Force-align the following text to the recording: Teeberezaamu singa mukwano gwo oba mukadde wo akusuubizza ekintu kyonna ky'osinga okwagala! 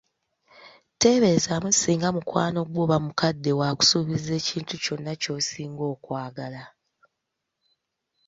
Teeberezaamu 0.99 1.69
singa 1.79 2.09
mukwano 2.15 2.59
gwo 2.71 2.79
oba 2.85 2.97
mukadde 3.05 3.51
wo 3.57 3.63
akusuubizza 3.71 4.31
ekintu 4.41 4.73
kyonna 4.83 5.13
ky'osinga 5.21 5.83
okwagala! 5.93 6.63